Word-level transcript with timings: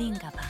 주말엔 0.00 0.14
나비인가 0.14 0.30
봐. 0.30 0.42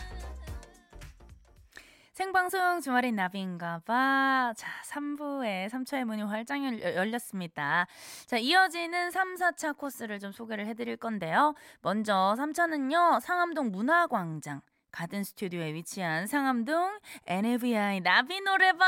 생방송 2.13 2.81
주말엔 2.81 3.17
나비인가 3.17 3.81
봐. 3.85 4.53
자, 4.57 4.69
3부에 4.85 5.69
3차의 5.69 6.05
문이 6.05 6.23
활짝 6.23 6.63
열렸습니다. 6.63 7.87
자, 8.27 8.37
이어지는 8.37 9.11
3, 9.11 9.35
4차 9.35 9.77
코스를 9.77 10.21
좀 10.21 10.31
소개를 10.31 10.67
해드릴 10.67 10.99
건데요. 10.99 11.55
먼저 11.81 12.37
3차는요, 12.39 13.21
상암동 13.21 13.73
문화광장. 13.73 14.61
가든 14.93 15.25
스튜디오에 15.25 15.75
위치한 15.75 16.29
상암동 16.29 17.01
NAVI 17.27 18.01
나비 18.01 18.41
노래방! 18.41 18.87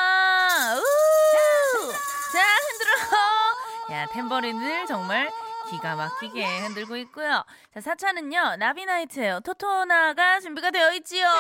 우! 0.77 1.93
자, 2.33 2.41
흔들어! 2.69 3.97
야, 3.97 4.07
템버린을 4.13 4.87
정말 4.87 5.29
기가 5.73 5.97
막히게 5.97 6.45
흔들고 6.61 6.97
있고요. 6.99 7.45
자, 7.73 7.81
4차는요, 7.81 8.59
나비나이트예요. 8.59 9.41
토토나가 9.41 10.39
준비가 10.41 10.71
되어 10.71 10.93
있지요. 10.95 11.27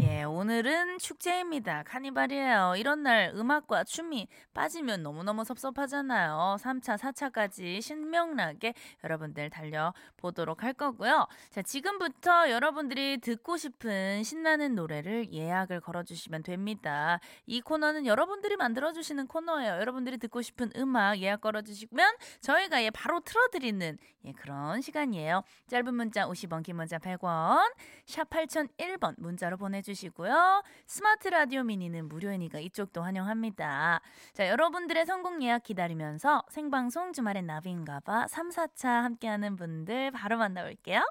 예, 0.00 0.09
오늘은 0.40 0.96
축제입니다. 0.96 1.82
카니발이에요. 1.82 2.72
이런 2.78 3.02
날 3.02 3.30
음악과 3.34 3.84
춤이 3.84 4.26
빠지면 4.54 5.02
너무너무 5.02 5.44
섭섭하잖아요. 5.44 6.56
3차, 6.58 6.96
4차까지 6.96 7.82
신명나게 7.82 8.72
여러분들 9.04 9.50
달려보도록 9.50 10.62
할 10.62 10.72
거고요. 10.72 11.26
자, 11.50 11.60
지금부터 11.60 12.50
여러분들이 12.50 13.18
듣고 13.18 13.58
싶은 13.58 14.22
신나는 14.22 14.74
노래를 14.76 15.30
예약을 15.30 15.82
걸어주시면 15.82 16.42
됩니다. 16.42 17.20
이 17.44 17.60
코너는 17.60 18.06
여러분들이 18.06 18.56
만들어주시는 18.56 19.26
코너예요. 19.26 19.74
여러분들이 19.74 20.16
듣고 20.16 20.40
싶은 20.40 20.70
음악 20.76 21.18
예약 21.18 21.42
걸어주시면 21.42 22.16
저희가 22.40 22.82
예, 22.82 22.88
바로 22.88 23.20
틀어드리는 23.20 23.98
예, 24.24 24.32
그런 24.32 24.80
시간이에요. 24.80 25.42
짧은 25.66 25.94
문자 25.94 26.26
50원, 26.26 26.62
긴 26.62 26.76
문자 26.76 26.96
100원, 26.96 27.74
샵 28.06 28.30
8001번 28.30 29.16
문자로 29.18 29.58
보내주시고요. 29.58 30.29
스마트 30.86 31.28
라디오 31.28 31.62
미니는 31.62 32.08
무료이니까 32.08 32.58
이쪽도 32.58 33.02
환영합니다. 33.02 34.00
자, 34.32 34.48
여러분들의 34.48 35.06
성공 35.06 35.42
예약 35.42 35.62
기다리면서 35.62 36.44
생방송 36.48 37.12
주말엔 37.12 37.46
나비인가봐 37.46 38.28
3, 38.28 38.50
4차 38.50 39.02
함께하는 39.02 39.56
분들 39.56 40.10
바로 40.10 40.36
만나볼게요. 40.38 41.02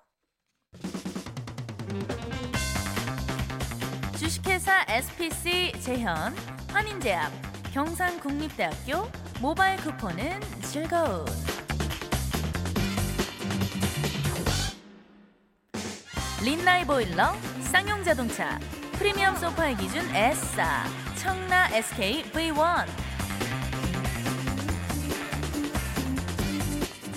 주식회사 4.17 4.85
SPC 4.87 5.71
재현, 5.79 6.33
환인제약, 6.71 7.31
경상국립대학교 7.73 9.07
모바일 9.41 9.77
쿠폰은 9.77 10.39
즐거운 10.61 11.25
린나이 16.43 16.85
보일러, 16.85 17.33
쌍용 17.61 18.03
자동차, 18.03 18.59
프리미엄 18.99 19.33
소파의 19.37 19.77
기준 19.77 20.03
S사, 20.13 20.83
청라 21.15 21.69
SK 21.69 22.31
V1. 22.33 22.85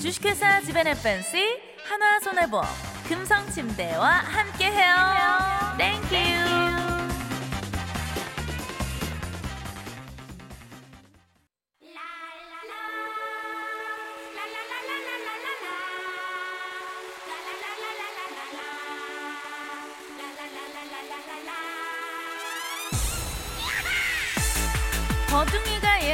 주식회사 0.01 0.61
지벤 0.61 0.87
FNC, 0.87 1.61
한화손해보험, 1.85 2.65
금성침대와 3.09 4.09
함께해요. 4.09 4.95
Thank 5.77 6.13
you. 6.13 6.42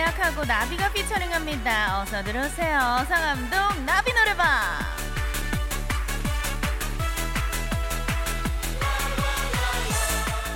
예약하고 0.09 0.45
나비가 0.47 0.91
피처링합니다. 0.91 2.01
어서 2.01 2.23
들어오세요. 2.23 3.05
상암동 3.09 3.85
나비 3.85 4.13
노래방. 4.15 4.49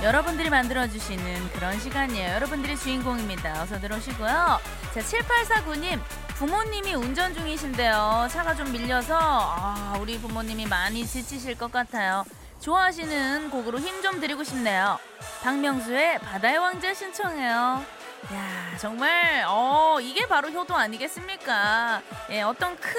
여러분들이 0.01 0.49
만들어주시는 0.49 1.51
그런 1.53 1.79
시간이에요. 1.79 2.33
여러분들이 2.35 2.75
주인공입니다. 2.75 3.61
어서 3.61 3.79
들어오시고요. 3.79 4.59
자, 4.93 4.99
7849님. 4.99 5.99
부모님이 6.35 6.95
운전 6.95 7.33
중이신데요. 7.33 8.27
차가 8.29 8.53
좀 8.55 8.71
밀려서, 8.71 9.15
아, 9.17 9.95
우리 10.01 10.17
부모님이 10.19 10.65
많이 10.65 11.05
지치실 11.05 11.57
것 11.57 11.71
같아요. 11.71 12.25
좋아하시는 12.59 13.49
곡으로 13.49 13.79
힘 13.79 14.01
좀 14.01 14.19
드리고 14.19 14.43
싶네요. 14.43 14.99
박명수의 15.43 16.19
바다의 16.19 16.57
왕자 16.57 16.93
신청해요. 16.93 17.85
야 18.31 18.77
정말 18.77 19.43
어 19.47 19.97
이게 20.01 20.25
바로 20.27 20.49
효도 20.49 20.75
아니겠습니까? 20.75 22.01
예 22.29 22.41
어떤 22.41 22.77
큰 22.77 22.93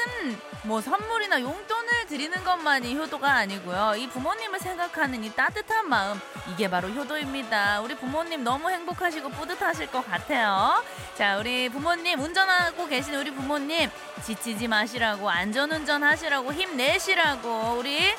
뭐 0.64 0.80
선물이나 0.80 1.42
용돈을 1.42 2.06
드리는 2.08 2.42
것만이 2.42 2.96
효도가 2.96 3.30
아니고요. 3.34 3.96
이 3.98 4.08
부모님을 4.08 4.58
생각하는 4.58 5.22
이 5.22 5.30
따뜻한 5.34 5.88
마음 5.88 6.18
이게 6.50 6.70
바로 6.70 6.88
효도입니다. 6.88 7.82
우리 7.82 7.94
부모님 7.94 8.42
너무 8.44 8.70
행복하시고 8.70 9.28
뿌듯하실 9.30 9.88
것 9.88 10.08
같아요. 10.08 10.82
자 11.16 11.36
우리 11.36 11.68
부모님 11.68 12.18
운전하고 12.18 12.86
계신 12.86 13.14
우리 13.14 13.30
부모님 13.30 13.90
지치지 14.24 14.68
마시라고 14.68 15.28
안전운전 15.28 16.02
하시라고 16.02 16.52
힘내시라고 16.54 17.76
우리 17.78 18.14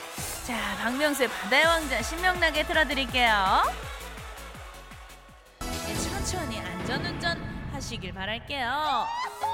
자 0.45 0.55
박명수의 0.83 1.27
바다의 1.29 1.65
왕자 1.65 2.01
신명나게 2.03 2.63
틀어드릴게요. 2.67 3.63
예, 5.87 5.95
천천히 5.95 6.64
안전운전 6.85 7.41
하시길 7.73 8.13
바랄게요. 8.13 9.07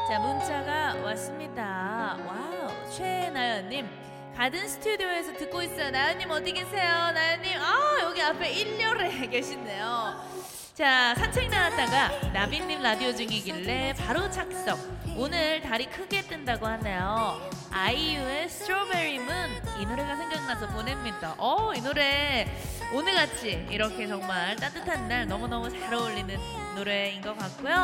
자, 0.09 0.19
문자가 0.19 0.95
왔습니다. 1.01 2.17
Wow, 2.27 2.91
최나연님. 2.91 3.87
가든 4.35 4.67
스튜디오에서 4.67 5.37
듣고 5.37 5.61
있어요. 5.61 5.91
나연님 5.91 6.29
어디 6.29 6.51
계세요? 6.51 7.11
나연님, 7.13 7.57
아, 7.57 7.99
여기 8.01 8.21
앞에 8.21 8.53
1열에 8.53 9.31
계신데요. 9.31 10.40
자, 10.73 11.13
산책 11.15 11.49
나왔다가 11.49 12.31
나비님 12.31 12.81
라디오 12.81 13.13
중이길래 13.13 13.93
바로 13.93 14.29
착석. 14.31 14.79
오늘 15.17 15.59
달이 15.61 15.87
크게 15.87 16.21
뜬다고 16.21 16.65
하네요. 16.65 17.41
아이유의 17.71 18.49
스트로베리 18.49 19.19
문. 19.19 19.35
이 19.79 19.85
노래가 19.85 20.15
생각나서 20.15 20.67
보냅니다. 20.67 21.35
어, 21.37 21.73
이 21.75 21.81
노래 21.81 22.47
오늘같이 22.93 23.67
이렇게 23.69 24.07
정말 24.07 24.55
따뜻한 24.55 25.09
날 25.09 25.27
너무너무 25.27 25.69
잘 25.69 25.93
어울리는 25.93 26.37
노래인 26.75 27.21
것 27.21 27.37
같고요. 27.37 27.75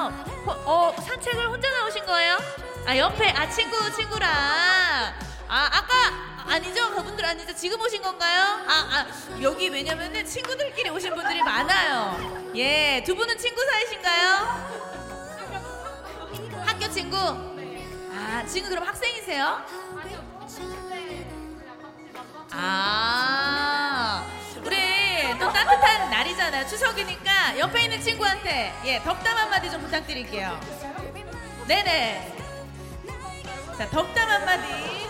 호, 0.46 0.52
어, 0.52 0.96
산책을 0.98 1.50
혼자 1.50 1.70
나오신 1.70 2.06
거예요? 2.06 2.38
아, 2.86 2.98
옆에, 2.98 3.32
아, 3.32 3.50
친구, 3.50 3.76
친구랑. 3.96 5.27
아, 5.50 5.70
아까, 5.72 5.94
아니죠? 6.54 6.94
그분들 6.94 7.24
아니죠? 7.26 7.54
지금 7.56 7.80
오신 7.80 8.02
건가요? 8.02 8.42
아, 8.68 8.74
아, 8.92 9.06
여기 9.42 9.70
왜냐면은 9.70 10.26
친구들끼리 10.26 10.90
오신 10.90 11.14
분들이 11.16 11.42
많아요. 11.42 12.52
예, 12.56 13.02
두 13.06 13.16
분은 13.16 13.38
친구 13.38 13.62
사이신가요? 13.66 14.78
학교 16.66 16.90
친구? 16.92 17.18
아, 17.18 18.44
지금 18.46 18.70
그럼 18.70 18.84
학생이세요? 18.86 19.64
아, 22.52 24.26
우리 24.64 24.78
또 25.40 25.52
따뜻한 25.54 26.10
날이잖아요. 26.10 26.68
추석이니까 26.68 27.60
옆에 27.60 27.84
있는 27.84 28.02
친구한테 28.02 28.74
예 28.86 29.02
덕담 29.04 29.38
한마디 29.38 29.70
좀 29.72 29.82
부탁드릴게요. 29.82 30.60
네네. 31.68 32.36
자 33.78 33.90
덕담 33.90 34.30
한마디. 34.30 35.08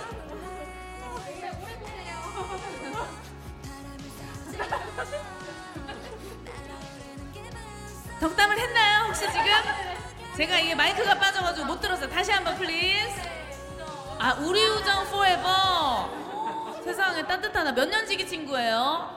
덕담을 8.20 8.60
했나요 8.60 9.04
혹시 9.06 9.22
지금? 9.32 9.46
제가 10.36 10.58
이게 10.60 10.76
마이크가 10.76 11.16
빠져가지고 11.16 11.66
못 11.66 11.80
들었어요. 11.82 12.08
다시 12.10 12.32
한번 12.32 12.56
please. 12.58 13.10
아 14.20 14.34
우리 14.40 14.64
우정 14.68 15.06
포에버. 15.10 16.82
세상에 16.84 17.26
따뜻하다. 17.26 17.72
몇 17.74 17.88
년지기 17.90 18.28
친구예요? 18.28 19.16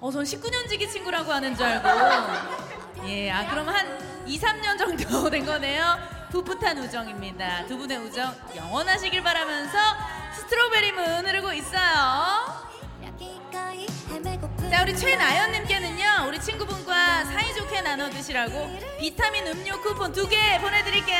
어, 0.00 0.10
전 0.10 0.24
19년지기 0.24 0.90
친구라고 0.90 1.30
하는 1.30 1.54
줄 1.54 1.66
알고. 1.66 1.88
예, 3.06 3.30
아, 3.30 3.46
그럼 3.50 3.68
한 3.68 4.24
2, 4.26 4.40
3년 4.40 4.78
정도 4.78 5.28
된 5.28 5.44
거네요. 5.44 5.98
풋풋한 6.30 6.78
우정입니다. 6.78 7.66
두 7.66 7.76
분의 7.76 7.98
우정 7.98 8.34
영원하시길 8.56 9.22
바라면서 9.22 9.78
Strawberry 10.36 10.92
Moon 10.92 11.26
흐르고 11.26 11.52
있어요. 11.52 12.69
자 14.70 14.82
우리 14.82 14.96
최나연님께는요 14.96 16.28
우리 16.28 16.40
친구분과 16.40 17.24
사이좋게 17.24 17.80
나눠 17.82 18.08
드시라고 18.08 18.70
비타민 19.00 19.46
음료 19.48 19.80
쿠폰 19.80 20.12
두 20.12 20.28
개 20.28 20.36
보내드릴게요. 20.60 21.18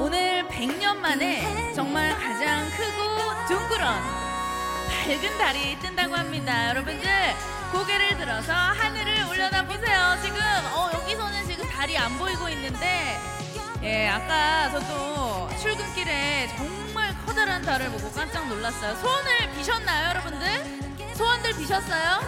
오늘 0.00 0.46
백년 0.48 1.00
만에 1.00 1.72
정말 1.74 2.10
가장 2.18 2.68
크고 2.70 3.46
둥그런 3.48 3.94
밝은 4.88 5.38
달이 5.38 5.78
뜬. 5.80 5.89
합니다. 6.20 6.68
여러분들 6.68 7.08
고개를 7.72 8.18
들어서 8.18 8.52
하늘을 8.52 9.24
올려다 9.30 9.64
보세요. 9.64 10.18
지금 10.22 10.38
어, 10.74 10.90
여기서는 10.92 11.46
지금 11.46 11.66
달이 11.66 11.96
안 11.96 12.16
보이고 12.18 12.46
있는데 12.50 13.18
예, 13.82 14.08
아까 14.08 14.70
저도 14.70 15.48
출근길에 15.60 16.48
정말 16.58 17.14
커다란 17.24 17.62
달을 17.62 17.88
보고 17.90 18.10
깜짝 18.12 18.46
놀랐어요. 18.48 18.94
소원을 18.96 19.50
비셨나요, 19.56 20.08
여러분들? 20.10 21.14
소원들 21.14 21.54
비셨어요? 21.56 22.20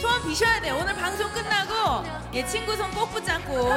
소원 0.00 0.22
비셔야 0.22 0.60
돼요. 0.60 0.78
오늘 0.80 0.94
방송 0.94 1.30
끝나고 1.32 2.04
예, 2.34 2.46
친구 2.46 2.76
손 2.76 2.92
꼭 2.92 3.10
붙잡고 3.12 3.68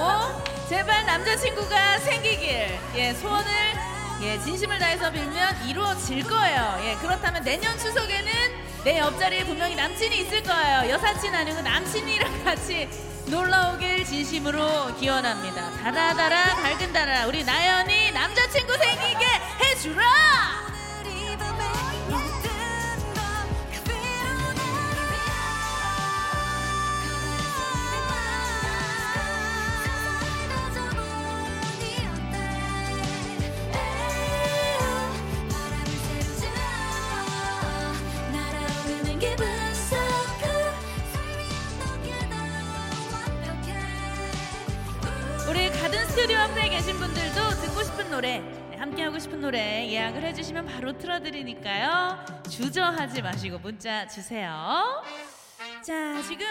제발 0.70 1.04
남자친구가 1.08 1.98
생기길 2.00 2.78
예, 2.96 3.14
소원을 3.16 3.52
예, 4.22 4.40
진심을 4.40 4.78
다해서 4.78 5.12
빌면 5.12 5.68
이루어질 5.68 6.24
거예요. 6.24 6.78
예, 6.84 6.96
그렇다면 7.02 7.44
내년 7.44 7.76
추석에는 7.80 8.65
내 8.86 9.00
옆자리에 9.00 9.46
분명히 9.46 9.74
남친이 9.74 10.16
있을 10.20 10.44
거예요. 10.44 10.92
여사친 10.92 11.34
아니고 11.34 11.60
남친이랑 11.60 12.44
같이 12.44 12.88
놀러 13.26 13.74
오길 13.74 14.06
진심으로 14.06 14.96
기원합니다. 15.00 15.72
달아달아 15.82 16.56
밝은 16.58 16.94
달아 16.94 17.26
우리 17.26 17.44
나연이 17.44 18.12
남자친구 18.12 18.78
생기게 18.78 19.26
해주라! 19.60 20.65
하고 49.06 49.20
싶은 49.20 49.40
노래 49.40 49.88
예약을 49.88 50.24
해주시면 50.24 50.66
바로 50.66 50.98
틀어드리니까요. 50.98 52.26
주저하지 52.50 53.22
마시고 53.22 53.60
문자 53.60 54.08
주세요. 54.08 55.04
자, 55.86 56.20
지금 56.28 56.48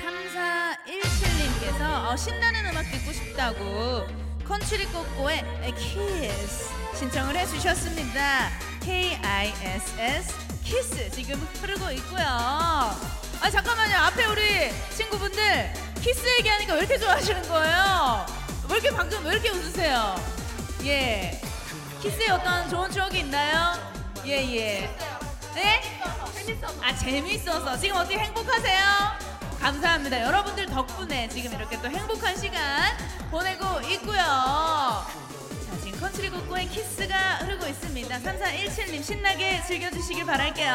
3417님께서 0.00 2.08
어, 2.08 2.16
신나는 2.16 2.70
음악 2.70 2.90
듣고 2.90 3.12
싶다고 3.12 4.06
컨츄리 4.46 4.86
꼬꼬의 4.86 5.44
키스 5.76 6.70
신청을 6.94 7.36
해주셨습니다. 7.36 8.48
K-I-S-S 8.80 10.34
키스 10.64 11.10
지금 11.10 11.36
흐르고 11.60 11.90
있고요. 11.92 12.24
아 12.26 13.50
잠깐만요. 13.52 13.94
앞에 13.94 14.24
우리 14.24 14.70
친구분들 14.96 15.70
키스 16.00 16.26
얘기하니까 16.38 16.72
왜 16.74 16.78
이렇게 16.80 16.98
좋아하시는 16.98 17.42
거예요? 17.42 18.26
왜 18.70 18.78
이렇게 18.78 18.90
방금 18.90 19.22
왜 19.26 19.32
이렇게 19.32 19.50
웃으세요? 19.50 20.43
예. 20.84 21.40
키스에 22.02 22.28
어떤 22.28 22.68
좋은 22.68 22.90
추억이 22.90 23.20
있나요? 23.20 23.74
예 24.26 24.32
예. 24.54 24.96
네? 25.54 25.80
아 26.82 26.94
재밌어서 26.94 27.78
지금 27.78 27.96
어떻게 27.96 28.18
행복하세요? 28.18 28.80
감사합니다. 29.60 30.20
여러분들 30.22 30.66
덕분에 30.66 31.28
지금 31.30 31.54
이렇게 31.54 31.80
또 31.80 31.88
행복한 31.88 32.36
시간 32.36 32.94
보내고 33.30 33.64
있고요. 33.92 34.16
자, 34.16 35.80
지금 35.82 36.00
컨츄리 36.00 36.28
꼬꼬의 36.28 36.68
키스가 36.68 37.36
흐르고 37.38 37.66
있습니다. 37.66 38.18
3417님 38.18 39.02
신나게 39.02 39.62
즐겨주시길 39.66 40.26
바랄게요. 40.26 40.74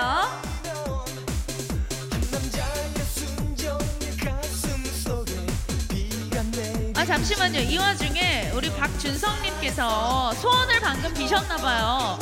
아 6.96 7.06
잠시만요. 7.06 7.60
이 7.60 7.78
와중에 7.78 8.29
우리 8.60 8.70
박준성님께서 8.76 10.34
소원을 10.34 10.82
방금 10.82 11.14
비셨나봐요. 11.14 12.20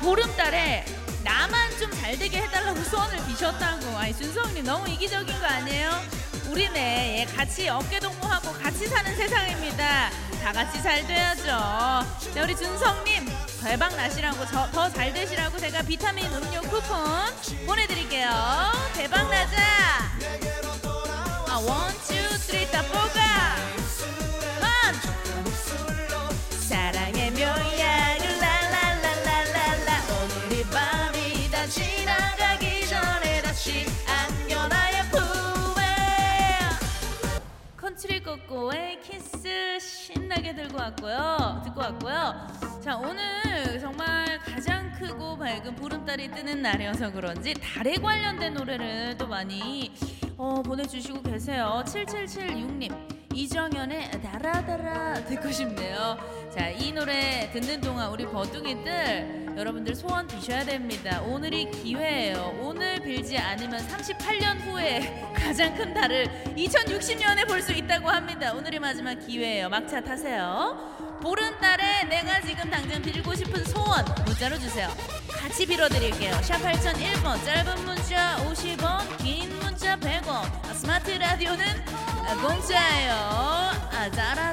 보름달에 0.00 0.84
나만 1.22 1.70
좀 1.78 1.88
잘 2.00 2.18
되게 2.18 2.38
해달라고 2.38 2.82
소원을 2.82 3.16
비셨다고. 3.26 3.96
아이 3.96 4.12
준성님 4.16 4.64
너무 4.64 4.88
이기적인 4.88 5.38
거 5.40 5.46
아니에요? 5.46 5.90
우리는 6.48 6.74
예, 6.76 7.26
같이 7.36 7.68
어깨 7.68 8.00
동무하고 8.00 8.52
같이 8.54 8.88
사는 8.88 9.14
세상입니다. 9.14 10.10
다 10.42 10.52
같이 10.52 10.82
잘 10.82 11.06
돼야죠. 11.06 11.44
자 11.44 12.42
우리 12.42 12.56
준성님 12.56 13.28
대박 13.62 13.94
나시라고 13.94 14.44
더 14.72 14.90
잘 14.90 15.12
되시라고 15.12 15.58
제가 15.58 15.82
비타민 15.82 16.26
음료 16.32 16.60
쿠폰 16.62 16.98
보내드릴게요. 17.66 18.28
대박 18.94 19.28
나자. 19.30 19.58
아 21.50 21.56
one, 21.56 21.92
two, 22.06 22.14
들고 40.58 40.76
왔고요. 40.76 41.62
듣고 41.64 41.80
왔고요. 41.80 42.48
자 42.82 42.96
오늘 42.96 43.78
정말 43.78 44.40
가장 44.40 44.90
크고 44.90 45.38
밝은 45.38 45.76
보름달이 45.76 46.32
뜨는 46.32 46.62
날이어서 46.62 47.12
그런지 47.12 47.54
달에 47.54 47.94
관련된 47.94 48.54
노래를 48.54 49.16
또 49.16 49.28
많이 49.28 49.92
어, 50.36 50.60
보내주시고 50.60 51.22
계세요. 51.22 51.84
7776님 51.86 52.92
이정현의 53.32 54.20
달아달아 54.20 55.26
듣고 55.26 55.52
싶네요. 55.52 56.18
자, 56.52 56.68
이 56.70 56.90
노래 56.90 57.48
듣는 57.52 57.80
동안 57.80 58.10
우리 58.10 58.26
버둥이들 58.26 59.47
여러분들 59.58 59.94
소원 59.96 60.26
비셔야 60.28 60.64
됩니다. 60.64 61.20
오늘이 61.22 61.68
기회예요. 61.72 62.56
오늘 62.62 63.00
빌지 63.00 63.36
않으면 63.36 63.84
38년 63.88 64.60
후에 64.60 65.24
가장 65.34 65.74
큰 65.74 65.92
달을 65.92 66.26
2060년에 66.56 67.46
볼 67.46 67.58
수 67.60 67.72
있다고 67.72 68.08
합니다. 68.08 68.52
오늘이 68.54 68.78
마지막 68.78 69.14
기회예요. 69.14 69.68
막차 69.68 70.00
타세요. 70.00 71.18
보름달에 71.20 72.04
내가 72.04 72.40
지금 72.42 72.70
당장 72.70 73.02
빌고 73.02 73.34
싶은 73.34 73.64
소원 73.64 74.04
문자로 74.24 74.56
주세요. 74.60 74.88
같이 75.40 75.66
빌어드릴게요. 75.66 76.34
샵 76.42 76.58
8001번 76.62 77.44
짧은 77.44 77.84
문자 77.84 78.36
50원 78.48 79.18
긴 79.18 79.48
문자 79.58 79.96
100원 79.96 80.74
스마트 80.74 81.10
라디오는 81.10 81.64
공짜예요. 82.40 83.12
아, 83.12 84.08
달아 84.14 84.52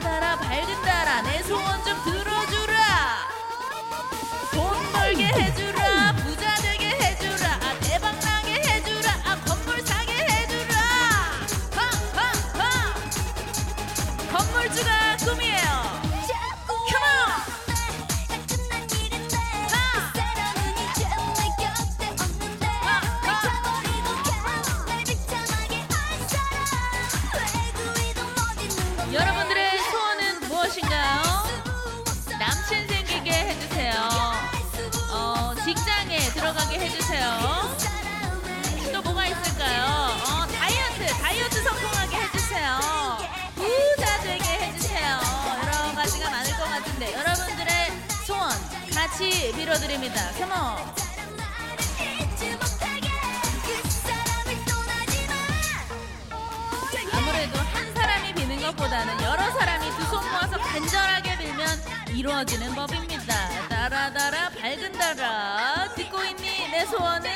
빌어드립니다. 49.51 50.31
컴온. 50.39 50.95
아무래도 57.13 57.57
한 57.59 57.93
사람이 57.93 58.33
비는 58.33 58.61
것보다는 58.61 59.21
여러 59.23 59.51
사람이 59.51 59.85
두 59.91 60.05
손 60.05 60.23
모아서 60.31 60.57
간절하게 60.57 61.37
빌면 61.37 61.67
이루어지는 62.15 62.73
법입니다. 62.75 63.67
따라따라 63.69 64.49
밝은 64.49 64.91
달아 64.93 65.93
듣고 65.95 66.23
있니 66.23 66.69
내 66.71 66.85
소원을 66.85 67.29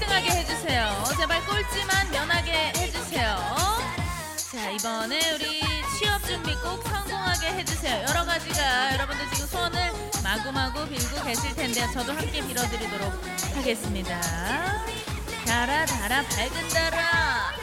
1등하게 0.00 0.30
해주세요. 0.30 1.04
제발 1.18 1.44
꼴찌만 1.44 2.10
면하게 2.10 2.72
해주세요. 2.76 3.36
자 4.36 4.70
이번에 4.70 5.32
우리 5.34 5.60
취업 5.98 6.24
준비 6.24 6.54
꼭 6.56 6.82
성공하게 6.82 7.48
해주세요. 7.58 8.04
여러 8.08 8.24
가지가 8.24 8.94
여러분들 8.94 9.26
지금 9.32 9.46
소원을 9.46 9.92
마구마구 10.22 10.88
빌고 10.88 11.22
계실 11.24 11.54
텐데 11.54 11.86
저도 11.92 12.12
함께 12.12 12.40
빌어드리도록 12.46 13.12
하겠습니다. 13.56 14.20
달아 15.46 15.84
달아 15.86 16.22
밝은 16.22 16.68
달아 16.68 17.59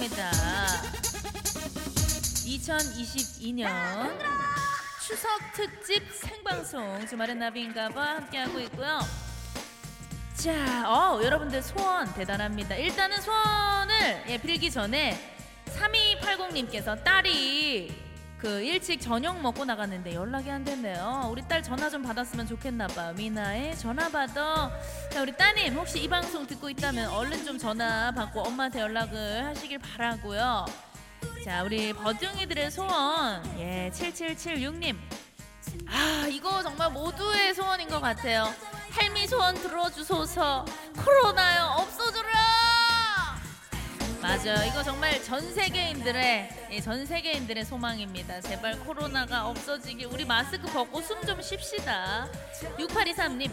합니다 0.00 0.30
2022년 2.46 3.68
추석 5.06 5.28
특집 5.52 6.02
생방송 6.10 7.06
주말엔 7.06 7.38
나비인가봐 7.38 8.00
함께하고 8.00 8.60
있고요. 8.60 9.00
자, 10.34 10.90
어, 10.90 11.22
여러분들 11.22 11.62
소원 11.62 12.12
대단합니다. 12.14 12.76
일단은 12.76 13.20
소원을 13.20 14.24
예, 14.28 14.38
빌기 14.38 14.70
전에 14.70 15.36
3280님께서 15.66 17.04
딸이 17.04 18.09
그 18.40 18.62
일찍 18.62 19.02
저녁 19.02 19.38
먹고 19.42 19.66
나갔는데 19.66 20.14
연락이 20.14 20.50
안 20.50 20.64
됐네요. 20.64 21.28
우리 21.30 21.46
딸 21.46 21.62
전화 21.62 21.90
좀 21.90 22.02
받았으면 22.02 22.46
좋겠나 22.46 22.86
봐요. 22.86 23.12
미나의 23.12 23.76
전화 23.76 24.08
받아. 24.08 24.70
자, 25.12 25.20
우리 25.20 25.36
따님 25.36 25.76
혹시 25.76 26.02
이 26.02 26.08
방송 26.08 26.46
듣고 26.46 26.70
있다면 26.70 27.10
얼른 27.10 27.44
좀 27.44 27.58
전화 27.58 28.10
받고 28.12 28.40
엄마한테 28.40 28.80
연락을 28.80 29.44
하시길 29.44 29.78
바라고요. 29.78 30.64
자, 31.44 31.62
우리 31.64 31.92
버둥이들의 31.92 32.70
소원. 32.70 33.44
예, 33.58 33.90
7776님. 33.92 34.96
아, 35.86 36.26
이거 36.26 36.62
정말 36.62 36.90
모두의 36.90 37.52
소원인 37.54 37.88
것 37.88 38.00
같아요. 38.00 38.52
할미 38.90 39.26
소원 39.26 39.54
들어주소서. 39.54 40.64
코로나요! 40.96 41.79
맞아요. 44.30 44.64
이거 44.64 44.80
정말 44.84 45.20
전 45.24 45.40
세계인들의 45.52 46.50
예, 46.70 46.80
전 46.80 47.04
세계인들의 47.04 47.64
소망입니다. 47.64 48.40
제발 48.42 48.78
코로나가 48.78 49.48
없어지길 49.48 50.06
우리 50.06 50.24
마스크 50.24 50.68
벗고 50.68 51.00
숨 51.02 51.20
좀 51.26 51.42
쉽시다. 51.42 52.28
6823님. 52.78 53.50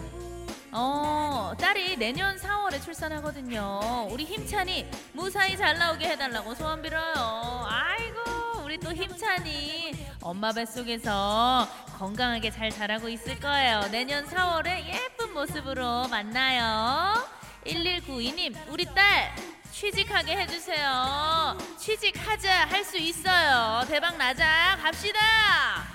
어, 0.70 1.52
딸이 1.58 1.96
내년 1.96 2.36
4월에 2.36 2.80
출산하거든요. 2.82 4.06
우리 4.10 4.24
힘찬이 4.24 4.88
무사히 5.14 5.56
잘 5.56 5.76
나오게 5.78 6.10
해달라고 6.10 6.54
소원 6.54 6.80
빌어요. 6.80 7.66
아이고, 7.68 8.60
우리 8.64 8.78
또 8.78 8.92
힘찬이 8.92 9.94
엄마 10.22 10.52
뱃속에서 10.52 11.66
건강하게 11.98 12.52
잘 12.52 12.70
자라고 12.70 13.08
있을 13.08 13.40
거예요. 13.40 13.80
내년 13.90 14.24
4월에 14.26 14.86
예쁜 14.86 15.34
모습으로 15.34 16.06
만나요. 16.06 17.26
1192님, 17.66 18.54
우리 18.68 18.84
딸 18.94 19.34
취직하게 19.78 20.36
해주세요. 20.38 21.56
취직하자, 21.78 22.66
할 22.66 22.84
수 22.84 22.96
있어요. 22.98 23.84
대박 23.86 24.16
나자, 24.16 24.76
갑시다. 24.82 25.20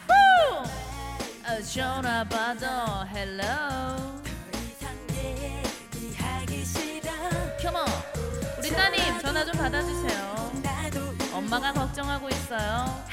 후! 0.07 0.63
어, 1.45 1.61
전화 1.61 2.23
받아, 2.23 3.05
hello. 3.13 4.23
Come. 7.59 7.85
우리 8.57 8.69
따님 8.71 9.19
전화 9.19 9.43
좀 9.43 9.53
받아주세요. 9.57 10.51
엄마가 11.33 11.73
걱정하고 11.73 12.29
있어요. 12.29 13.03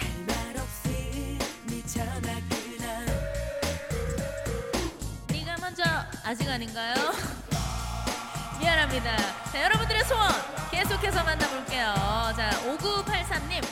네가 5.33 5.57
먼저 5.61 5.83
아직 6.23 6.49
아닌가요? 6.49 6.95
미안합니다. 8.61 9.40
자, 9.53 9.65
여러분들의 9.65 10.05
소원 10.05 10.31
계속해서 10.71 11.25
만나볼게요. 11.25 11.95
자, 12.37 12.51
5983님 12.67 13.65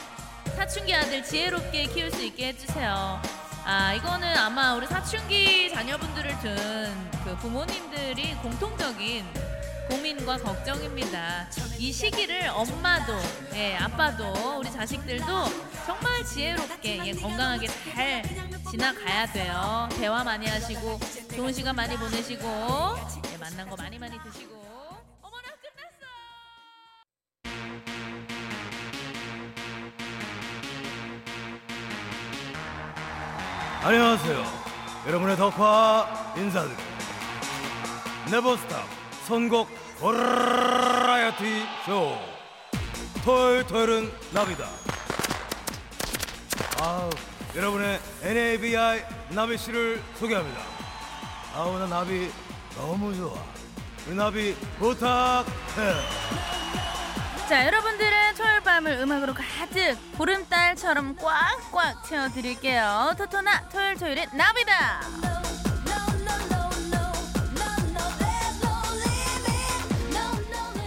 사춘기 0.57 0.95
아들 0.95 1.23
지혜롭게 1.23 1.87
키울 1.87 2.11
수 2.11 2.23
있게 2.25 2.49
해주세요. 2.49 3.21
아, 3.65 3.93
이거는 3.95 4.37
아마 4.37 4.75
우리 4.75 4.87
사춘기 4.87 5.71
자녀분들을 5.73 6.41
둔 6.41 7.11
그 7.25 7.37
부모님들이 7.37 8.35
공통적인 8.37 9.25
고민과 9.91 10.39
걱정입니다. 10.39 11.47
이 11.79 11.93
시기를 11.93 12.49
엄마도, 12.49 13.15
예, 13.55 13.77
아빠도, 13.77 14.59
우리 14.59 14.71
자식들도 14.71 15.27
정말 15.87 16.25
지혜롭게, 16.25 17.07
예, 17.07 17.13
건강하게 17.13 17.69
잘 17.69 18.23
지나가야 18.71 19.33
돼요. 19.33 19.89
대화 19.99 20.25
많이 20.25 20.47
하시고, 20.47 20.99
좋은 21.35 21.53
시간 21.53 21.77
많이 21.77 21.97
보내시고, 21.97 22.45
예, 23.33 23.37
만난 23.39 23.69
거 23.69 23.77
많이 23.77 23.99
많이 23.99 24.19
드시고. 24.23 24.59
안녕하세요. 33.81 34.45
여러분의 35.07 35.37
덕화 35.37 36.35
인사드립니다. 36.37 36.85
네버스탑 38.29 38.85
선곡 39.25 39.69
버라이어티 40.01 41.65
쇼 41.87 42.19
토요일 43.25 43.65
토요일은 43.67 44.13
나비다. 44.33 44.65
아 46.81 47.09
여러분의 47.55 48.01
NABI 48.23 49.05
나비 49.31 49.57
씨를 49.57 50.03
소개합니다. 50.19 50.61
아우 51.55 51.79
나 51.79 51.87
나비 51.87 52.31
너무 52.77 53.15
좋아. 53.15 53.33
우리 54.09 54.17
나비 54.17 54.57
부탁해. 54.81 55.49
자, 57.49 57.65
여러분들의 57.67 58.35
토요일 58.35 58.61
밤을 58.61 58.93
음악으로 59.01 59.33
가득 59.33 59.97
보름달처럼 60.13 61.17
꽉꽉 61.17 62.05
채워드릴게요. 62.05 63.15
토토나 63.17 63.69
토요일 63.71 63.97
토요일은 63.97 64.25
나비다. 64.35 65.01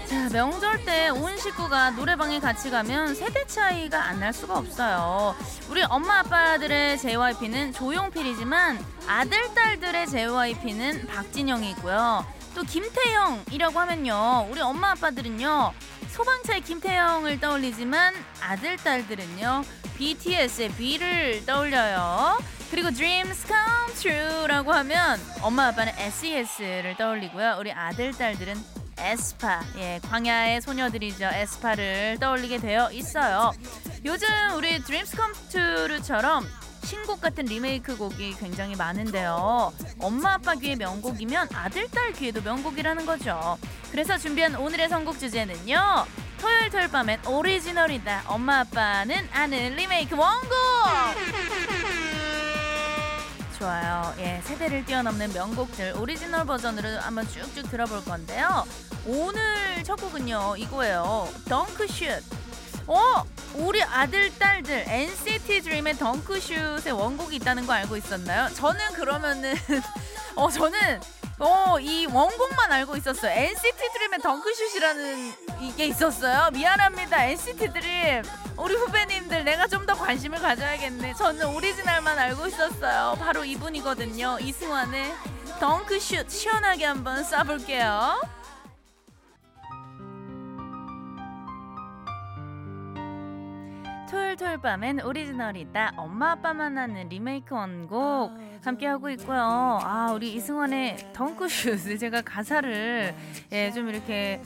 자, 0.08 0.30
명절 0.32 0.86
때 0.86 1.10
온 1.10 1.38
식구가 1.38 1.92
노래방에 1.92 2.40
같이 2.40 2.70
가면 2.70 3.16
세대 3.16 3.46
차이가 3.48 4.04
안 4.06 4.20
날 4.20 4.34
수가 4.34 4.58
없어요. 4.58 5.36
우리 5.70 5.82
엄마 5.84 6.20
아빠들의 6.20 6.98
JYP는 7.00 7.74
조용필이지만 7.74 8.78
아들 9.08 9.54
딸들의 9.56 10.08
JYP는 10.08 11.08
박진영이고요. 11.08 12.26
또 12.54 12.62
김태형이라고 12.64 13.80
하면요. 13.80 14.48
우리 14.52 14.62
엄마 14.62 14.92
아빠들은요. 14.92 15.74
소방차의 16.22 16.62
김태형을 16.62 17.40
떠올리지만 17.40 18.14
아들 18.42 18.78
딸들은요. 18.78 19.64
BTS의 19.98 20.70
B를 20.74 21.44
떠올려요. 21.48 22.38
그리고 22.70 22.92
Dreams 22.92 23.48
Come 23.48 23.96
True라고 23.96 24.72
하면 24.72 25.20
엄마 25.42 25.68
아빠는 25.70 25.94
SES를 25.98 26.96
떠올리고요. 26.96 27.58
우리 27.60 27.72
아들 27.72 28.12
딸들은 28.12 28.56
에스파, 29.00 29.62
예, 29.78 30.00
광야의 30.04 30.62
소녀들이죠. 30.62 31.26
에스파를 31.26 32.18
떠올리게 32.20 32.60
되어 32.60 32.92
있어요. 32.92 33.52
요즘 34.06 34.28
우리 34.56 34.80
Dreams 34.84 35.16
Come 35.16 35.34
True처럼 35.50 36.46
신곡 36.84 37.22
같은 37.22 37.46
리메이크 37.46 37.98
곡이 37.98 38.36
굉장히 38.40 38.76
많은데요. 38.76 39.74
엄마 40.00 40.34
아빠 40.34 40.56
귀에 40.56 40.76
명곡이면 40.76 41.50
아들 41.54 41.88
딸 41.90 42.12
귀에도 42.14 42.42
명곡이라는 42.42 43.06
거죠. 43.06 43.58
그래서 43.92 44.18
준비한 44.18 44.56
오늘의 44.56 44.90
선곡 44.90 45.20
주제는요. 45.20 46.06
토요일 46.40 46.70
토요일 46.70 46.88
밤엔 46.90 47.26
오리지널이다. 47.26 48.24
엄마 48.28 48.60
아빠는 48.60 49.30
아는 49.32 49.76
리메이크 49.76 50.16
원곡. 50.16 50.52
좋아요. 53.60 54.16
예, 54.18 54.42
세대를 54.44 54.86
뛰어넘는 54.86 55.34
명곡들 55.34 55.94
오리지널 55.96 56.46
버전으로 56.46 57.00
한번 57.00 57.28
쭉쭉 57.28 57.70
들어볼 57.70 58.04
건데요. 58.06 58.66
오늘 59.06 59.84
첫 59.84 59.98
곡은요, 59.98 60.56
이거예요. 60.58 61.30
덩크슛. 61.48 62.24
어, 62.88 63.24
우리 63.56 63.84
아들 63.84 64.34
딸들 64.38 64.86
NCT 64.88 65.62
드림의 65.62 65.98
덩크슛의 65.98 66.92
원곡이 66.94 67.36
있다는 67.38 67.68
거 67.68 67.74
알고 67.74 67.98
있었나요? 67.98 68.50
저는 68.54 68.94
그러면은 68.94 69.54
어 70.36 70.50
저는 70.50 71.02
어 71.40 71.78
이 71.82 72.06
원곡만 72.06 72.72
알고 72.72 72.96
있었어요. 72.98 73.32
NCT 73.32 73.78
드림의 73.94 74.20
덩크슛이라는 74.20 75.34
이게 75.62 75.86
있었어요. 75.88 76.52
미안합니다. 76.52 77.26
NCT 77.26 77.74
드림 77.74 78.24
우리 78.58 78.76
후배님들 78.76 79.44
내가 79.44 79.68
좀 79.68 79.86
더 79.86 79.96
관심을 79.96 80.40
가져야겠네. 80.40 81.16
저는 81.16 81.48
오리지널만 81.48 82.18
알고 82.20 82.46
있었어요. 82.48 83.16
바로 83.20 83.44
이분이거든요. 83.44 84.38
이승환의 84.40 85.12
덩크슛 85.60 86.30
시원하게 86.30 86.86
한번 86.86 87.24
쏴볼게요. 87.26 88.20
토요일 94.12 94.58
밤엔 94.58 95.00
오리지널이다 95.02 95.94
엄마 95.96 96.32
아빠만 96.32 96.54
아는 96.54 97.08
리메이크 97.08 97.56
원곡 97.56 98.32
함께 98.62 98.86
하고 98.86 99.10
있고요. 99.12 99.80
아 99.82 100.12
우리 100.14 100.34
이승환의 100.34 101.14
덩크슛 101.14 101.98
제가 101.98 102.22
가사를 102.22 103.16
예 103.54 103.72
좀 103.72 103.88
이렇게 103.88 104.42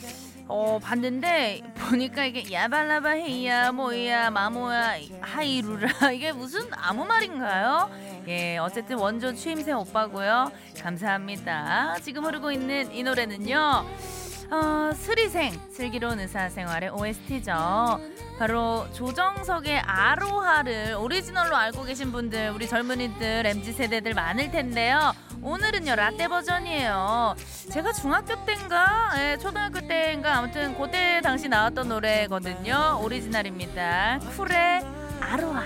어 0.48 0.78
봤는데 0.82 1.64
보니까 1.76 2.26
이게 2.26 2.54
야발라바 2.54 3.10
히기야 3.10 3.72
모하이마모 3.72 4.94
하이루라 5.22 6.12
이게 6.14 6.32
무슨 6.32 6.62
아무 6.74 7.04
말인가요? 7.04 7.90
예 8.28 8.58
어쨌든 8.60 8.98
원조 9.00 9.34
추임새 9.34 9.72
오빠고요. 9.72 10.52
감사합니다. 10.80 11.96
지금 12.04 12.26
흐르고 12.26 12.52
있는 12.52 12.94
이 12.94 13.02
노래는요. 13.02 13.86
어, 14.52 14.92
스리생 14.94 15.60
슬기로운 15.72 16.20
의사생활의 16.20 16.90
OST죠. 16.90 18.00
바로 18.38 18.86
조정석의 18.94 19.80
아로하를 19.80 20.96
오리지널로 21.00 21.56
알고 21.56 21.84
계신 21.84 22.12
분들 22.12 22.52
우리 22.52 22.68
젊은이들 22.68 23.46
MZ 23.46 23.74
세대들 23.74 24.14
많을 24.14 24.52
텐데요. 24.52 25.14
오늘은요 25.42 25.96
라떼 25.96 26.28
버전이에요. 26.28 27.36
제가 27.72 27.94
중학교 27.94 28.44
때인가 28.46 29.12
예, 29.18 29.38
초등학교 29.38 29.80
때인가 29.88 30.38
아무튼 30.38 30.78
그때 30.78 31.22
당시 31.22 31.48
나왔던 31.48 31.90
노래거든요. 31.90 33.00
오리지널입니다. 33.04 34.20
쿨의 34.36 34.86
아로하. 35.22 35.64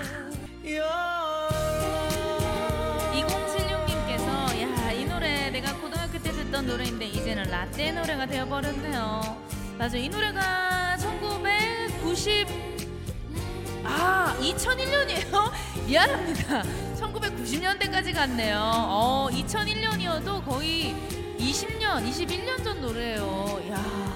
이제는 7.30 7.48
라떼 7.48 7.92
노래가 7.92 8.26
되어버렸네요. 8.26 9.36
맞아 9.78 9.96
이 9.96 10.08
노래가 10.08 10.96
1990 10.96 12.48
아, 13.84 14.36
2001년이에요? 14.40 15.52
미안합니다. 15.86 16.64
1990년대까지 16.96 18.14
갔네요. 18.14 18.58
어, 18.60 19.28
2001년이어도 19.30 20.44
거의 20.44 20.96
20년, 21.38 22.04
21년 22.10 22.64
전 22.64 22.80
노래예요. 22.80 23.62
야. 23.70 24.09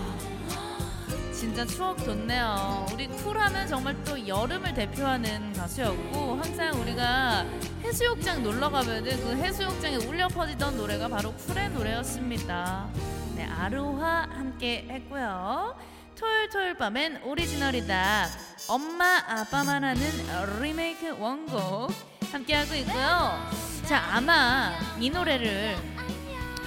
진짜 1.44 1.66
추억 1.66 2.02
돋네요. 2.02 2.86
우리 2.90 3.06
쿨하면 3.06 3.68
정말 3.68 3.94
또 4.02 4.26
여름을 4.26 4.72
대표하는 4.72 5.52
가수였고 5.52 6.36
항상 6.36 6.72
우리가 6.80 7.44
해수욕장 7.82 8.42
놀러 8.42 8.70
가면은 8.70 9.14
그 9.22 9.36
해수욕장에 9.36 9.96
울려 10.06 10.26
퍼지던 10.26 10.78
노래가 10.78 11.06
바로 11.06 11.34
쿨의 11.34 11.68
노래였습니다. 11.68 12.88
네, 13.36 13.44
아루하 13.44 14.26
함께 14.32 14.86
했고요. 14.88 15.76
토요일 16.18 16.48
토요일 16.48 16.78
밤엔 16.78 17.22
오리지널이다. 17.24 18.26
엄마 18.70 19.18
아빠만 19.28 19.84
하는 19.84 20.62
리메이크 20.62 21.18
원곡 21.20 21.92
함께 22.32 22.54
하고 22.54 22.74
있고요. 22.74 23.38
자 23.84 24.02
아마 24.12 24.72
이 24.98 25.10
노래를 25.10 25.76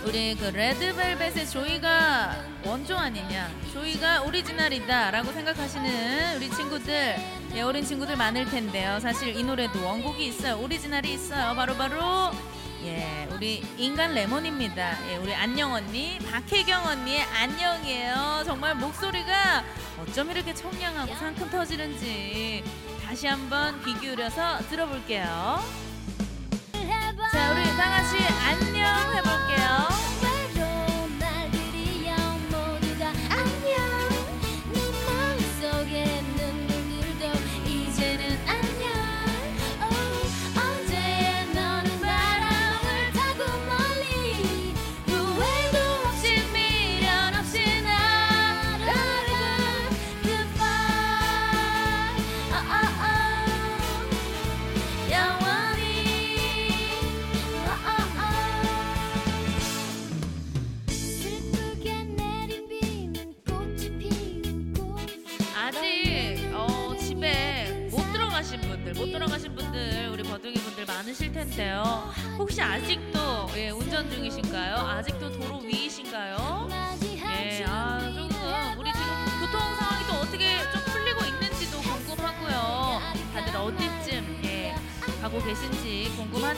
우리 0.06 0.36
그 0.36 0.46
레드벨벳의 0.46 1.50
조이가 1.50 2.36
원조 2.64 2.96
아니냐 2.96 3.50
조이가 3.74 4.22
오리지널이다 4.22 5.12
라고 5.12 5.32
생각하시는 5.32 6.38
우리 6.38 6.50
친구들 6.50 7.16
예, 7.54 7.62
어린 7.62 7.84
친구들 7.84 8.16
많을 8.16 8.46
텐데요. 8.46 9.00
사실 9.00 9.36
이 9.36 9.44
노래도 9.44 9.84
원곡이 9.84 10.28
있어요. 10.28 10.60
오리지널이 10.60 11.14
있어요. 11.14 11.56
바로바로 11.56 11.96
바로 11.96 12.32
예, 12.84 13.28
우리 13.32 13.64
인간 13.78 14.14
레몬입니다. 14.14 15.12
예, 15.12 15.18
우리 15.18 15.34
안녕 15.34 15.74
언니, 15.74 16.20
박혜경 16.20 16.86
언니의 16.86 17.24
안녕이에요. 17.24 18.44
정말 18.46 18.76
목소리가 18.76 19.64
어쩜 20.00 20.30
이렇게 20.30 20.54
청량하고 20.54 21.16
상큼 21.16 21.50
터지는지 21.50 22.64
다시 23.04 23.28
한번 23.28 23.84
귀 23.84 24.00
기울여서 24.00 24.60
들어볼게요. 24.70 25.60
자, 27.32 27.52
우리 27.52 27.64
다 27.76 27.90
같이 27.90 28.18
안녕 28.46 29.16
해볼게요. 29.16 29.87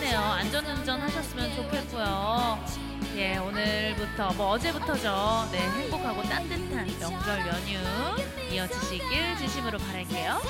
궁금하네요. 0.09 0.19
안전운전 0.19 1.01
하셨으면 1.01 1.55
좋겠고요. 1.55 2.59
예, 3.15 3.37
오늘부터 3.37 4.33
뭐 4.33 4.51
어제부터죠. 4.51 5.47
네, 5.51 5.59
행복하고 5.59 6.23
따뜻한 6.23 6.87
명절 6.99 7.39
연휴 7.47 8.53
이어지시길 8.53 9.37
진심으로 9.37 9.77
바랄게요. 9.77 10.41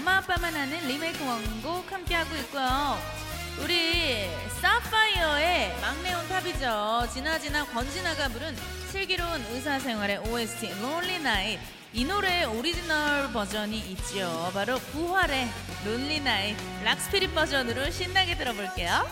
엄마 0.00 0.16
아빠만 0.16 0.54
아는 0.56 0.88
리메이크 0.88 1.22
원곡 1.22 1.92
함께하고 1.92 2.34
있고요. 2.36 2.98
우리 3.62 4.30
사파이어의 4.62 5.78
막내 5.82 6.14
온탑이죠. 6.14 7.06
진아 7.12 7.39
진아 7.39 7.66
권진아가 7.66 8.28
부른 8.28 8.56
슬기로운 8.90 9.44
의사생활의 9.50 10.20
OST 10.26 10.68
Lonely 10.68 11.16
Night. 11.16 11.60
이 11.92 12.06
노래 12.06 12.44
오리지널 12.44 13.30
버전이 13.30 13.78
있죠 13.90 14.50
바로 14.54 14.78
부활의 14.78 15.46
Lonely 15.84 16.16
Night. 16.16 16.64
rock 16.82 17.03
spirit 17.03 17.34
버전으로 17.34 17.90
신나게 17.90 18.38
들어볼게요 18.38 19.06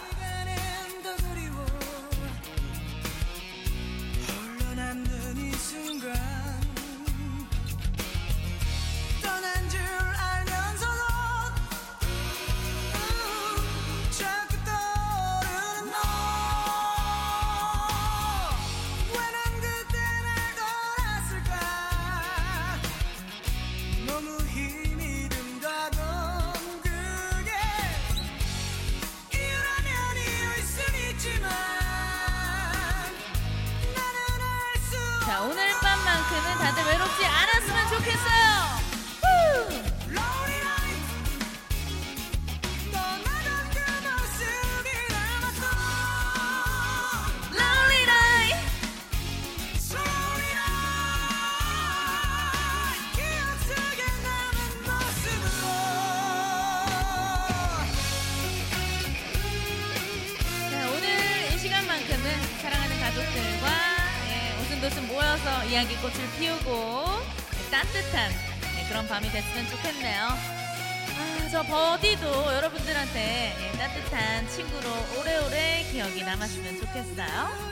모여서 65.28 65.64
이야기꽃을 65.64 66.14
피우고 66.38 67.04
예, 67.52 67.70
따뜻한 67.70 68.32
예, 68.78 68.88
그런 68.88 69.06
밤이 69.06 69.28
됐으면 69.28 69.66
좋겠네요. 69.68 70.24
아, 70.24 71.48
저 71.50 71.62
버디도 71.64 72.54
여러분들한테 72.54 73.54
예, 73.60 73.78
따뜻한 73.78 74.48
친구로 74.48 74.88
오래오래 75.20 75.84
기억이 75.92 76.24
남았으면 76.24 76.78
좋겠어요. 76.80 77.68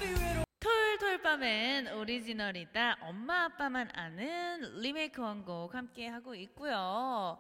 밤엔 1.23 1.89
오리지널이다 1.89 2.99
엄마 3.01 3.47
아빠만 3.47 3.91
아는 3.95 4.81
리메이크 4.81 5.21
원곡 5.21 5.75
함께 5.75 6.07
하고 6.07 6.37
있고요. 6.37 7.37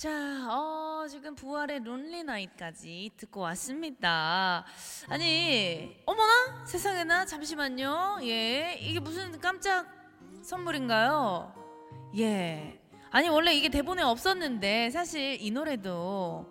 자, 0.00 0.08
어, 0.48 1.06
지금 1.10 1.34
부활의 1.34 1.80
론리 1.84 2.24
나잇까지 2.24 3.10
듣고 3.18 3.40
왔습니다. 3.40 4.64
아니, 5.10 5.94
어머나? 6.06 6.64
세상에나? 6.64 7.26
잠시만요. 7.26 8.20
예, 8.22 8.78
이게 8.80 8.98
무슨 8.98 9.38
깜짝 9.38 9.86
선물인가요? 10.40 11.52
예. 12.16 12.80
아니, 13.10 13.28
원래 13.28 13.52
이게 13.52 13.68
대본에 13.68 14.00
없었는데, 14.00 14.88
사실 14.88 15.36
이 15.38 15.50
노래도 15.50 16.46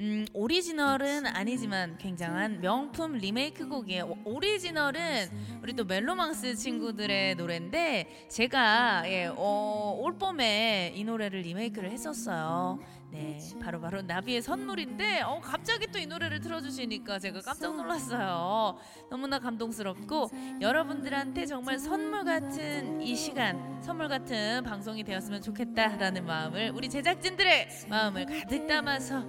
음, 0.00 0.26
오리지널은 0.32 1.26
아니지만 1.26 1.98
굉장한 1.98 2.60
명품 2.60 3.14
리메이크 3.14 3.68
곡이에요. 3.68 4.04
오- 4.04 4.34
오리지널은 4.36 5.28
우리 5.62 5.72
또 5.74 5.84
멜로망스 5.84 6.54
친구들의 6.56 7.34
노래인데 7.36 8.26
제가 8.28 9.02
예, 9.06 9.26
어, 9.34 9.96
올 10.00 10.16
봄에 10.18 10.92
이 10.94 11.04
노래를 11.04 11.40
리메이크를 11.40 11.90
했었어요. 11.90 12.78
네, 13.10 13.38
바로 13.62 13.80
바로 13.80 14.02
나비의 14.02 14.42
선물인데 14.42 15.20
어, 15.22 15.40
갑자기 15.40 15.86
또 15.86 16.00
이 16.00 16.06
노래를 16.06 16.40
틀어주시니까 16.40 17.20
제가 17.20 17.40
깜짝 17.42 17.76
놀랐어요. 17.76 18.76
너무나 19.08 19.38
감동스럽고 19.38 20.30
여러분들한테 20.60 21.46
정말 21.46 21.78
선물 21.78 22.24
같은 22.24 23.00
이 23.00 23.14
시간, 23.14 23.80
선물 23.82 24.08
같은 24.08 24.64
방송이 24.64 25.04
되었으면 25.04 25.42
좋겠다라는 25.42 26.26
마음을 26.26 26.72
우리 26.74 26.88
제작진들의 26.90 27.68
마음을 27.88 28.26
가득 28.26 28.66
담아서 28.66 29.24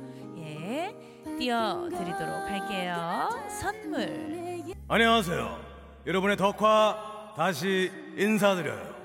예 0.65 0.95
띄워드리도록 1.37 2.49
할게요. 2.49 3.29
선물. 3.49 4.63
안녕하세요. 4.87 5.59
여러분의 6.07 6.37
덕화 6.37 7.33
다시 7.37 7.91
인사드려요. 8.17 8.95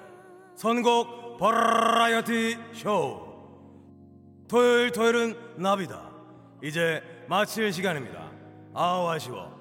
선곡 0.57 1.37
버라이어티 1.38 2.57
쇼. 2.73 3.27
토요일 4.49 4.90
토요일은 4.90 5.37
나비다. 5.57 6.01
이제 6.62 7.03
마칠 7.29 7.73
시간입니다. 7.75 8.31
아우 8.73 9.09
아쉬워. 9.09 9.55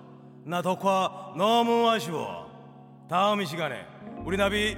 나 0.46 0.62
덕화 0.62 1.34
너무 1.38 1.90
아쉬워. 1.90 2.50
다음 3.10 3.42
이 3.42 3.46
시간에 3.46 3.86
우리 4.24 4.38
나비 4.38 4.78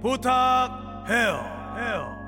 부탁해요. 0.00 1.76
해요. 1.78 2.21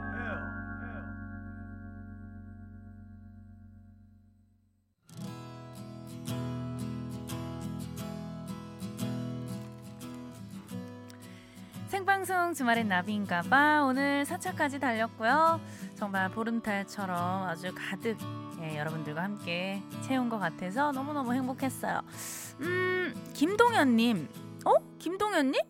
생방송 12.25 12.55
주말엔 12.55 12.89
나비인가봐 12.89 13.85
오늘 13.85 14.25
4차까지 14.25 14.81
달렸고요. 14.81 15.61
정말 15.95 16.31
보름달처럼 16.31 17.43
아주 17.47 17.71
가득 17.77 18.17
예, 18.63 18.79
여러분들과 18.79 19.23
함께 19.23 19.83
채운 20.01 20.31
것 20.31 20.39
같아서 20.39 20.91
너무너무 20.93 21.35
행복했어요. 21.35 22.01
음, 22.61 23.15
김동현님. 23.35 24.29
어? 24.65 24.73
김동현님? 24.99 25.61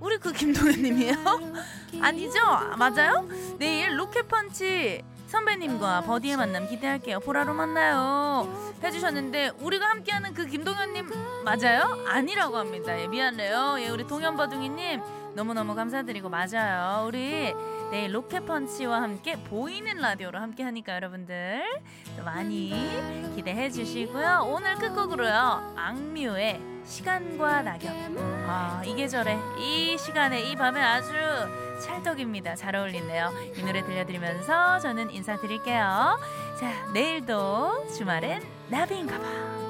우리 0.00 0.16
그 0.16 0.32
김동현님이에요? 0.32 1.14
아니죠? 2.00 2.38
맞아요? 2.78 3.28
내일 3.58 3.98
로켓펀치 3.98 5.02
선배님과 5.26 6.02
버디의 6.02 6.38
만남 6.38 6.68
기대할게요. 6.68 7.20
보라로 7.20 7.52
만나요. 7.52 8.72
해주셨는데 8.82 9.50
우리가 9.60 9.90
함께하는 9.90 10.32
그 10.32 10.46
김동현님 10.46 11.10
맞아요? 11.44 12.02
아니라고 12.08 12.56
합니다. 12.56 12.98
예, 12.98 13.06
미안해요. 13.08 13.76
예, 13.80 13.90
우리 13.90 14.06
동현버둥이님 14.06 15.17
너무너무 15.34 15.74
감사드리고 15.74 16.28
맞아요. 16.28 17.06
우리 17.06 17.54
내일 17.90 18.14
로켓펀치와 18.14 19.02
함께 19.02 19.36
보이는 19.44 19.96
라디오로 19.96 20.38
함께 20.38 20.62
하니까 20.62 20.94
여러분들 20.94 21.62
또 22.16 22.24
많이 22.24 22.72
기대해 23.34 23.70
주시고요. 23.70 24.46
오늘 24.48 24.74
끝곡으로요. 24.76 25.74
악뮤의 25.76 26.60
시간과 26.84 27.62
낙엽. 27.62 27.90
아, 28.46 28.82
이 28.84 28.94
계절에 28.94 29.38
이 29.58 29.96
시간에 29.98 30.42
이 30.42 30.56
밤에 30.56 30.80
아주 30.80 31.12
찰떡입니다. 31.82 32.56
잘 32.56 32.74
어울리네요. 32.74 33.30
이 33.56 33.62
노래 33.62 33.82
들려드리면서 33.84 34.80
저는 34.80 35.10
인사드릴게요. 35.10 36.18
자, 36.58 36.92
내일도 36.92 37.86
주말엔 37.94 38.42
나비인가 38.68 39.18
봐. 39.18 39.67